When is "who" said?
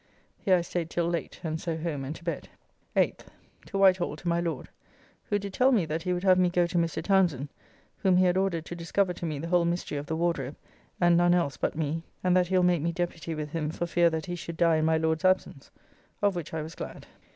5.25-5.37